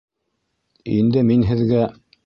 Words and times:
Инде 0.95 1.25
мин 1.31 1.47
һеҙгә... 1.51 1.89